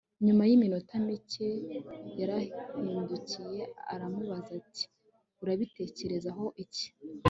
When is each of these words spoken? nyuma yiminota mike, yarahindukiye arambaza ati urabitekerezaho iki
nyuma 0.25 0.41
yiminota 0.49 0.93
mike, 1.05 1.47
yarahindukiye 2.19 3.63
arambaza 3.93 4.31
ati 4.61 4.83
urabitekerezaho 5.41 6.45
iki 6.63 6.87